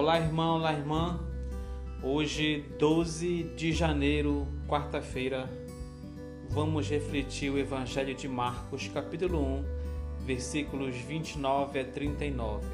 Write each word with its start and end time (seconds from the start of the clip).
Olá, 0.00 0.18
irmão, 0.18 0.54
olá, 0.54 0.72
irmã. 0.72 1.20
Hoje, 2.02 2.64
12 2.78 3.42
de 3.54 3.70
janeiro, 3.70 4.48
quarta-feira, 4.66 5.46
vamos 6.48 6.88
refletir 6.88 7.50
o 7.50 7.58
Evangelho 7.58 8.14
de 8.14 8.26
Marcos, 8.26 8.88
capítulo 8.88 9.38
1, 9.38 9.64
versículos 10.24 10.96
29 10.96 11.80
a 11.80 11.84
39. 11.84 12.66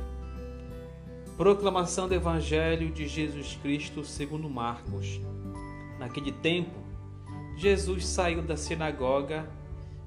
Proclamação 1.37 2.07
do 2.07 2.15
Evangelho 2.15 2.93
de 2.93 3.09
Jesus 3.09 3.59
Cristo 3.61 4.05
segundo 4.05 4.49
Marcos. 4.49 5.21
Naquele 5.99 6.31
tempo, 6.31 6.79
Jesus 7.57 8.07
saiu 8.07 8.41
da 8.41 8.57
sinagoga 8.57 9.51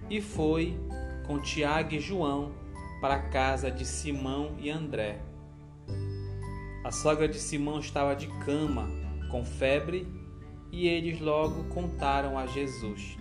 e 0.10 0.22
foi 0.22 0.74
com 1.28 1.38
Tiago 1.38 1.96
e 1.96 2.00
João 2.00 2.54
para 3.02 3.16
a 3.16 3.24
casa 3.24 3.70
de 3.70 3.84
Simão 3.84 4.56
e 4.58 4.70
André. 4.70 5.20
A 6.84 6.92
sogra 6.92 7.28
de 7.28 7.38
Simão 7.38 7.80
estava 7.80 8.16
de 8.16 8.28
cama, 8.46 8.90
com 9.30 9.44
febre, 9.44 10.08
e 10.72 10.88
eles 10.88 11.20
logo 11.20 11.66
contaram 11.66 12.38
a 12.38 12.46
Jesus. 12.46 13.18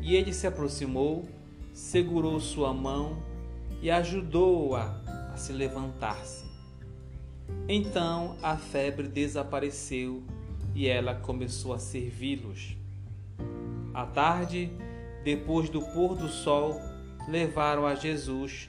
E 0.00 0.16
ele 0.16 0.32
se 0.32 0.46
aproximou, 0.46 1.28
segurou 1.72 2.40
sua 2.40 2.74
mão 2.74 3.22
e 3.80 3.90
ajudou-a 3.90 5.00
a 5.32 5.36
se 5.36 5.52
levantar-se. 5.52 6.44
Então 7.68 8.36
a 8.42 8.56
febre 8.56 9.06
desapareceu 9.06 10.22
e 10.74 10.88
ela 10.88 11.14
começou 11.14 11.72
a 11.72 11.78
servi-los. 11.78 12.76
À 13.94 14.04
tarde, 14.06 14.72
depois 15.22 15.70
do 15.70 15.80
pôr 15.80 16.16
do 16.16 16.28
sol, 16.28 16.80
levaram 17.28 17.86
a 17.86 17.94
Jesus 17.94 18.68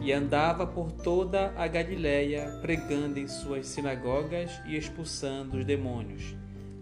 E 0.00 0.12
andava 0.12 0.66
por 0.66 0.92
toda 0.92 1.52
a 1.56 1.66
Galiléia, 1.66 2.58
pregando 2.60 3.18
em 3.18 3.26
suas 3.26 3.66
sinagogas 3.66 4.60
e 4.66 4.76
expulsando 4.76 5.58
os 5.58 5.64
demônios. 5.64 6.34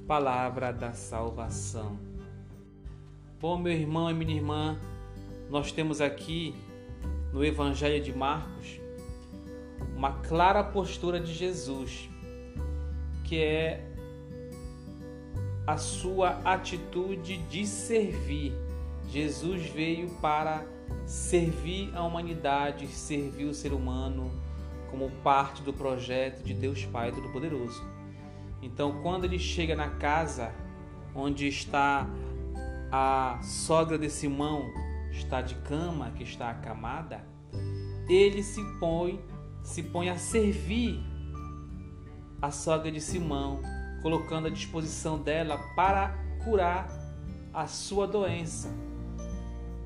Palavra 0.06 0.72
da 0.72 0.92
salvação. 0.92 1.98
Bom, 3.40 3.58
meu 3.58 3.72
irmão 3.72 4.10
e 4.10 4.14
minha 4.14 4.34
irmã, 4.34 4.78
nós 5.50 5.72
temos 5.72 6.00
aqui 6.00 6.54
no 7.32 7.44
Evangelho 7.44 8.02
de 8.02 8.16
Marcos 8.16 8.80
uma 9.96 10.12
clara 10.20 10.62
postura 10.62 11.18
de 11.18 11.32
Jesus, 11.32 12.08
que 13.24 13.40
é 13.40 13.82
a 15.66 15.76
sua 15.76 16.40
atitude 16.44 17.38
de 17.38 17.66
servir 17.66 18.52
Jesus 19.08 19.66
veio 19.70 20.10
para 20.20 20.66
servir 21.06 21.90
a 21.94 22.02
humanidade, 22.02 22.86
servir 22.88 23.44
o 23.44 23.54
ser 23.54 23.72
humano 23.72 24.30
como 24.90 25.10
parte 25.22 25.62
do 25.62 25.72
projeto 25.72 26.42
de 26.42 26.54
Deus 26.54 26.84
Pai 26.84 27.12
Todo-Poderoso. 27.12 27.84
Então, 28.62 29.02
quando 29.02 29.24
ele 29.24 29.38
chega 29.38 29.76
na 29.76 29.90
casa 29.90 30.52
onde 31.14 31.46
está 31.46 32.08
a 32.90 33.38
sogra 33.42 33.98
de 33.98 34.08
Simão, 34.08 34.64
está 35.10 35.42
de 35.42 35.54
cama, 35.56 36.10
que 36.10 36.22
está 36.22 36.50
acamada, 36.50 37.24
ele 38.08 38.42
se 38.42 38.62
põe, 38.78 39.20
se 39.62 39.82
põe 39.82 40.08
a 40.08 40.16
servir 40.16 41.00
a 42.40 42.50
sogra 42.50 42.90
de 42.90 43.00
Simão, 43.00 43.60
colocando 44.02 44.46
à 44.46 44.50
disposição 44.50 45.18
dela 45.18 45.58
para 45.74 46.16
curar 46.44 46.88
a 47.52 47.66
sua 47.66 48.06
doença. 48.06 48.68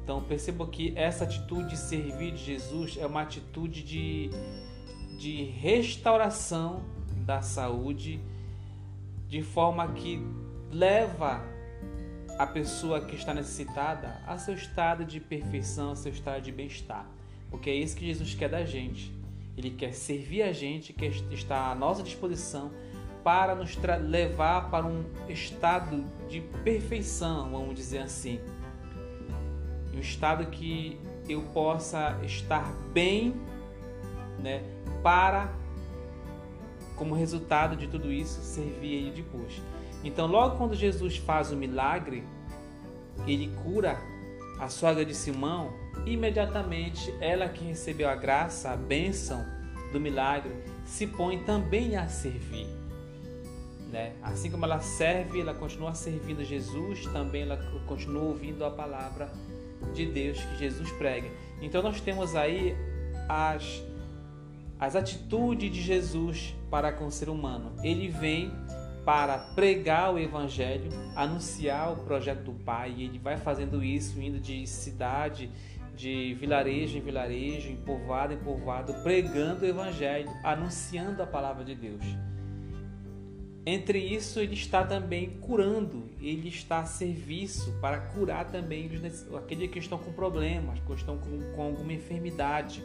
Então 0.02 0.22
perceba 0.22 0.66
que 0.66 0.92
essa 0.96 1.24
atitude 1.24 1.70
de 1.70 1.76
servir 1.76 2.32
de 2.32 2.44
Jesus 2.44 2.96
é 2.98 3.06
uma 3.06 3.22
atitude 3.22 3.82
de, 3.82 4.30
de 5.18 5.44
restauração 5.44 6.82
da 7.24 7.42
saúde, 7.42 8.20
de 9.28 9.42
forma 9.42 9.86
que 9.92 10.20
leva 10.70 11.42
a 12.38 12.46
pessoa 12.46 13.00
que 13.04 13.14
está 13.14 13.34
necessitada 13.34 14.20
a 14.26 14.38
seu 14.38 14.54
estado 14.54 15.04
de 15.04 15.20
perfeição, 15.20 15.92
a 15.92 15.96
seu 15.96 16.10
estado 16.10 16.42
de 16.42 16.50
bem-estar. 16.50 17.06
Porque 17.50 17.68
é 17.68 17.74
isso 17.74 17.96
que 17.96 18.06
Jesus 18.06 18.34
quer 18.34 18.48
da 18.48 18.64
gente. 18.64 19.12
Ele 19.56 19.70
quer 19.70 19.92
servir 19.92 20.42
a 20.42 20.52
gente, 20.52 20.92
quer 20.92 21.12
estar 21.30 21.70
à 21.70 21.74
nossa 21.74 22.02
disposição 22.02 22.72
para 23.22 23.54
nos 23.54 23.76
levar 24.08 24.70
para 24.70 24.86
um 24.86 25.04
estado 25.28 26.04
de 26.28 26.40
perfeição, 26.64 27.50
vamos 27.50 27.74
dizer 27.74 27.98
assim 27.98 28.40
um 29.94 29.98
estado 29.98 30.46
que 30.46 30.98
eu 31.28 31.42
possa 31.52 32.18
estar 32.24 32.72
bem, 32.92 33.34
né, 34.38 34.62
para 35.02 35.52
como 36.96 37.14
resultado 37.14 37.76
de 37.76 37.86
tudo 37.86 38.12
isso 38.12 38.40
servir 38.42 38.94
ele 38.94 39.10
depois. 39.10 39.62
Então, 40.04 40.26
logo 40.26 40.56
quando 40.56 40.74
Jesus 40.74 41.16
faz 41.16 41.50
o 41.50 41.56
milagre, 41.56 42.24
ele 43.26 43.50
cura 43.62 43.98
a 44.58 44.68
sogra 44.68 45.04
de 45.04 45.14
Simão, 45.14 45.72
imediatamente 46.04 47.14
ela 47.20 47.48
que 47.48 47.64
recebeu 47.64 48.08
a 48.08 48.14
graça, 48.14 48.70
a 48.70 48.76
bênção 48.76 49.44
do 49.92 49.98
milagre, 49.98 50.52
se 50.84 51.06
põe 51.06 51.42
também 51.44 51.96
a 51.96 52.08
servir. 52.08 52.66
Né? 53.90 54.12
Assim 54.22 54.50
como 54.50 54.64
ela 54.64 54.80
serve, 54.80 55.40
ela 55.40 55.54
continua 55.54 55.94
servindo 55.94 56.44
Jesus, 56.44 57.06
também 57.06 57.42
ela 57.42 57.56
continua 57.86 58.22
ouvindo 58.22 58.64
a 58.64 58.70
palavra 58.70 59.32
de 59.92 60.06
Deus 60.06 60.38
que 60.38 60.58
Jesus 60.58 60.90
prega. 60.92 61.28
Então 61.60 61.82
nós 61.82 62.00
temos 62.00 62.34
aí 62.34 62.76
as, 63.28 63.82
as 64.78 64.96
atitudes 64.96 65.70
de 65.70 65.82
Jesus 65.82 66.54
para 66.70 66.92
com 66.92 67.06
o 67.06 67.10
ser 67.10 67.28
humano. 67.28 67.72
Ele 67.82 68.08
vem 68.08 68.52
para 69.04 69.38
pregar 69.38 70.12
o 70.12 70.18
Evangelho, 70.18 70.90
anunciar 71.16 71.92
o 71.92 71.96
projeto 72.04 72.42
do 72.42 72.52
Pai, 72.52 72.94
e 72.96 73.04
ele 73.04 73.18
vai 73.18 73.36
fazendo 73.36 73.82
isso, 73.82 74.20
indo 74.20 74.38
de 74.38 74.66
cidade, 74.66 75.50
de 75.96 76.34
vilarejo 76.34 76.96
em 76.96 77.00
vilarejo, 77.00 77.68
em 77.68 77.76
povoado 77.76 78.32
em 78.32 78.38
povoado, 78.38 78.94
pregando 79.02 79.64
o 79.64 79.68
Evangelho, 79.68 80.30
anunciando 80.44 81.22
a 81.22 81.26
palavra 81.26 81.64
de 81.64 81.74
Deus. 81.74 82.04
Entre 83.64 83.98
isso, 83.98 84.40
ele 84.40 84.54
está 84.54 84.84
também 84.84 85.38
curando, 85.40 86.08
ele 86.20 86.48
está 86.48 86.78
a 86.78 86.86
serviço 86.86 87.72
para 87.80 87.98
curar 87.98 88.50
também 88.50 88.90
aqueles 89.36 89.70
que 89.70 89.78
estão 89.78 89.98
com 89.98 90.12
problemas, 90.12 90.78
que 90.80 90.92
estão 90.94 91.18
com, 91.18 91.40
com 91.54 91.62
alguma 91.62 91.92
enfermidade. 91.92 92.82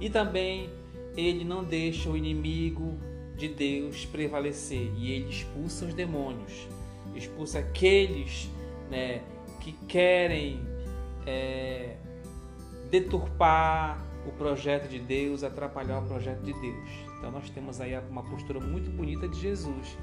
E 0.00 0.08
também 0.08 0.70
ele 1.16 1.44
não 1.44 1.62
deixa 1.62 2.08
o 2.08 2.16
inimigo 2.16 2.98
de 3.36 3.48
Deus 3.48 4.06
prevalecer 4.06 4.90
e 4.96 5.12
ele 5.12 5.28
expulsa 5.28 5.84
os 5.84 5.94
demônios, 5.94 6.66
expulsa 7.14 7.58
aqueles 7.58 8.48
né, 8.90 9.22
que 9.60 9.72
querem 9.86 10.60
é, 11.26 11.96
deturpar 12.90 14.02
o 14.26 14.32
projeto 14.32 14.88
de 14.88 14.98
Deus, 14.98 15.44
atrapalhar 15.44 15.98
o 15.98 16.06
projeto 16.06 16.40
de 16.42 16.52
Deus. 16.52 17.07
Então 17.18 17.30
nós 17.30 17.50
temos 17.50 17.80
aí 17.80 17.98
uma 18.10 18.22
postura 18.22 18.60
muito 18.60 18.90
bonita 18.90 19.28
de 19.28 19.38
Jesus. 19.38 19.98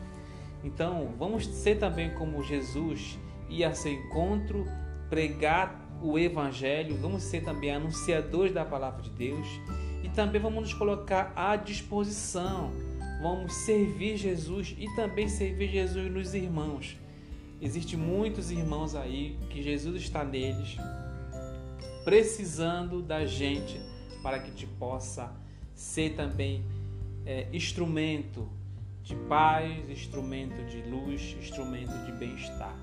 Então 0.63 1.13
vamos 1.17 1.47
ser 1.47 1.75
também 1.75 2.13
como 2.15 2.43
Jesus 2.43 3.17
ir 3.49 3.63
a 3.63 3.73
seu 3.73 3.93
encontro, 3.93 4.65
pregar 5.09 5.81
o 6.01 6.19
Evangelho, 6.19 6.97
vamos 6.97 7.23
ser 7.23 7.43
também 7.43 7.71
anunciadores 7.71 8.53
da 8.53 8.65
palavra 8.65 9.01
de 9.01 9.09
Deus 9.11 9.47
e 10.03 10.09
também 10.09 10.41
vamos 10.41 10.61
nos 10.61 10.73
colocar 10.73 11.31
à 11.35 11.55
disposição. 11.55 12.71
Vamos 13.21 13.53
servir 13.53 14.17
Jesus 14.17 14.75
e 14.77 14.93
também 14.95 15.27
servir 15.27 15.69
Jesus 15.69 16.11
nos 16.11 16.33
irmãos. 16.33 16.97
Existem 17.61 17.97
muitos 17.97 18.51
irmãos 18.51 18.93
aí 18.93 19.37
que 19.49 19.63
Jesus 19.63 20.01
está 20.01 20.23
neles, 20.23 20.77
precisando 22.03 23.01
da 23.01 23.25
gente 23.25 23.79
para 24.21 24.39
que 24.39 24.51
te 24.51 24.67
possa 24.67 25.31
ser 25.73 26.13
também 26.15 26.63
é, 27.25 27.47
instrumento 27.51 28.49
de 29.01 29.15
paz, 29.15 29.89
instrumento 29.89 30.63
de 30.65 30.81
luz, 30.81 31.35
instrumento 31.39 31.93
de 32.05 32.11
bem-estar. 32.13 32.75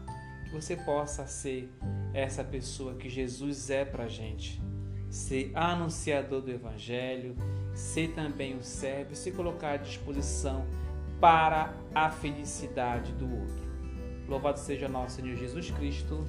Que 0.45 0.51
você 0.51 0.77
possa 0.77 1.27
ser 1.27 1.69
essa 2.15 2.45
pessoa 2.45 2.95
que 2.95 3.09
Jesus 3.09 3.71
é 3.71 3.85
para 3.85 4.07
gente. 4.09 4.61
Ser 5.11 5.51
anunciador 5.55 6.41
do 6.41 6.51
Evangelho, 6.51 7.37
ser 7.75 8.13
também 8.15 8.57
o 8.57 8.63
servo, 8.63 9.15
se 9.15 9.31
colocar 9.33 9.73
à 9.73 9.77
disposição 9.77 10.67
para 11.21 11.75
a 11.95 12.11
felicidade 12.11 13.13
do 13.13 13.25
outro. 13.25 13.73
Louvado 14.29 14.59
seja 14.59 14.89
nosso 14.89 15.17
Senhor 15.17 15.37
Jesus 15.37 15.71
Cristo. 15.71 16.25